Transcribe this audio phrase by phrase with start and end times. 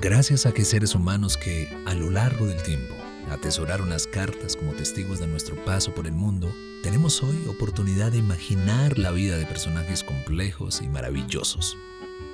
[0.00, 2.94] Gracias a que seres humanos que, a lo largo del tiempo,
[3.30, 8.18] atesoraron las cartas como testigos de nuestro paso por el mundo, tenemos hoy oportunidad de
[8.18, 11.76] imaginar la vida de personajes complejos y maravillosos.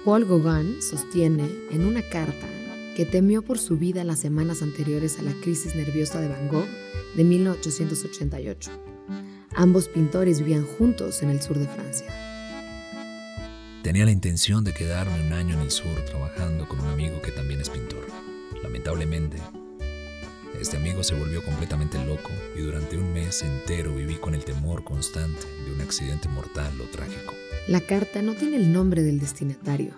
[0.05, 2.47] Paul Gauguin sostiene en una carta
[2.95, 6.69] que temió por su vida las semanas anteriores a la crisis nerviosa de Van Gogh
[7.17, 8.71] de 1888.
[9.55, 12.32] Ambos pintores vivían juntos en el sur de Francia.
[13.83, 17.33] Tenía la intención de quedarme un año en el sur trabajando con un amigo que
[17.33, 18.07] también es pintor.
[18.63, 19.39] Lamentablemente,
[20.61, 24.85] este amigo se volvió completamente loco y durante un mes entero viví con el temor
[24.85, 27.35] constante de un accidente mortal o trágico.
[27.67, 29.95] La carta no tiene el nombre del destinatario,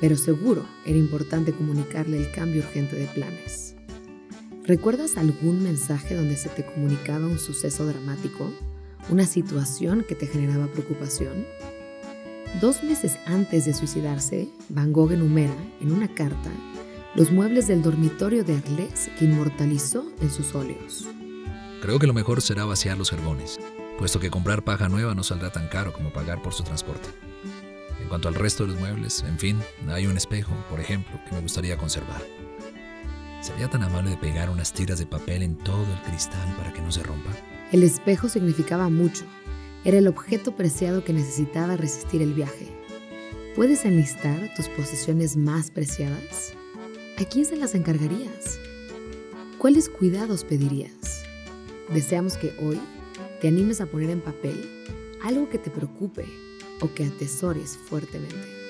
[0.00, 3.74] pero seguro era importante comunicarle el cambio urgente de planes.
[4.62, 8.54] ¿Recuerdas algún mensaje donde se te comunicaba un suceso dramático?
[9.10, 11.44] ¿Una situación que te generaba preocupación?
[12.60, 16.50] Dos meses antes de suicidarse, Van Gogh enumera en una carta
[17.16, 21.04] los muebles del dormitorio de Arles que inmortalizó en sus óleos.
[21.82, 23.58] Creo que lo mejor será vaciar los jergones,
[23.98, 27.08] puesto que comprar paja nueva no saldrá tan caro como pagar por su transporte.
[28.00, 31.34] En cuanto al resto de los muebles, en fin, hay un espejo, por ejemplo, que
[31.34, 32.22] me gustaría conservar.
[33.40, 36.80] ¿Sería tan amable de pegar unas tiras de papel en todo el cristal para que
[36.80, 37.30] no se rompa?
[37.72, 39.24] El espejo significaba mucho,
[39.84, 42.68] era el objeto preciado que necesitaba resistir el viaje.
[43.54, 46.54] ¿Puedes enlistar tus posesiones más preciadas?
[47.18, 48.58] ¿A quién se las encargarías?
[49.58, 51.22] ¿Cuáles cuidados pedirías?
[51.92, 52.80] Deseamos que hoy
[53.40, 54.58] te animes a poner en papel
[55.22, 56.24] algo que te preocupe
[56.80, 58.63] o que atesores fuertemente.